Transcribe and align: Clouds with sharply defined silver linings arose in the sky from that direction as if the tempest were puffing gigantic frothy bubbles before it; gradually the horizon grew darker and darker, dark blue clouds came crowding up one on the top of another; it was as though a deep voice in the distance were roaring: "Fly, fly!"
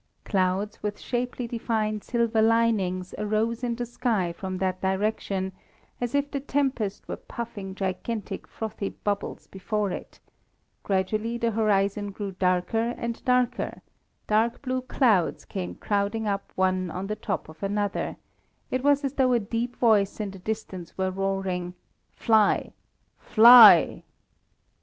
Clouds 0.25 0.81
with 0.81 0.97
sharply 0.99 1.45
defined 1.45 2.03
silver 2.03 2.41
linings 2.41 3.13
arose 3.19 3.63
in 3.63 3.75
the 3.75 3.85
sky 3.85 4.33
from 4.33 4.57
that 4.57 4.81
direction 4.81 5.51
as 6.01 6.15
if 6.15 6.31
the 6.31 6.39
tempest 6.39 7.07
were 7.07 7.15
puffing 7.17 7.75
gigantic 7.75 8.47
frothy 8.47 8.89
bubbles 8.89 9.45
before 9.45 9.91
it; 9.91 10.19
gradually 10.81 11.37
the 11.37 11.51
horizon 11.51 12.09
grew 12.09 12.31
darker 12.31 12.95
and 12.97 13.23
darker, 13.25 13.83
dark 14.25 14.59
blue 14.63 14.81
clouds 14.81 15.45
came 15.45 15.75
crowding 15.75 16.27
up 16.27 16.51
one 16.55 16.89
on 16.89 17.05
the 17.05 17.15
top 17.15 17.47
of 17.47 17.61
another; 17.61 18.15
it 18.71 18.83
was 18.83 19.03
as 19.03 19.13
though 19.13 19.33
a 19.33 19.39
deep 19.39 19.75
voice 19.75 20.19
in 20.19 20.31
the 20.31 20.39
distance 20.39 20.97
were 20.97 21.11
roaring: 21.11 21.75
"Fly, 22.11 22.73
fly!" 23.19 24.01